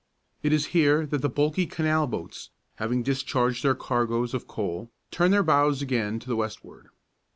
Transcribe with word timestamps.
It 0.41 0.51
is 0.51 0.65
here 0.73 1.05
that 1.05 1.21
the 1.21 1.29
bulky 1.29 1.67
canal 1.67 2.07
boats, 2.07 2.49
having 2.77 3.03
discharged 3.03 3.63
their 3.63 3.75
cargoes 3.75 4.33
of 4.33 4.47
coal, 4.47 4.89
turn 5.11 5.29
their 5.29 5.43
bows 5.43 5.79
again 5.83 6.17
to 6.21 6.27
the 6.27 6.35
westward. 6.35 6.87